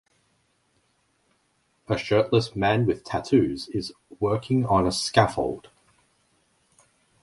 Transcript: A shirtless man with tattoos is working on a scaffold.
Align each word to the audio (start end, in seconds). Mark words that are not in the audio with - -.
A 1.87 1.95
shirtless 1.95 2.55
man 2.55 2.87
with 2.87 3.03
tattoos 3.03 3.67
is 3.67 3.93
working 4.19 4.65
on 4.65 4.87
a 4.87 4.91
scaffold. 4.91 5.69